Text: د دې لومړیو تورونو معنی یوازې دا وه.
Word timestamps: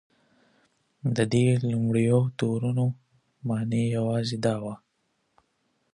د 1.15 1.17
دې 1.33 1.47
لومړیو 1.71 2.19
تورونو 2.37 2.85
معنی 3.47 3.83
یوازې 3.97 4.37
دا 4.45 4.55
وه. 4.63 4.75